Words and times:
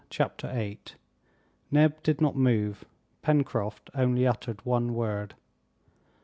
Chapter 0.09 0.49
8 0.51 0.95
Neb 1.69 2.01
did 2.01 2.21
not 2.21 2.35
move. 2.35 2.85
Pencroft 3.21 3.91
only 3.93 4.25
uttered 4.25 4.65
one 4.65 4.95
word. 4.95 5.35